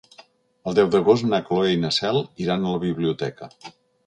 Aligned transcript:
El 0.71 0.77
deu 0.79 0.87
d'agost 0.95 1.27
na 1.33 1.41
Cloè 1.49 1.75
i 1.75 1.83
na 1.83 1.93
Cel 2.01 2.19
iran 2.47 2.67
a 2.67 2.73
la 2.77 2.83
biblioteca. 2.89 3.53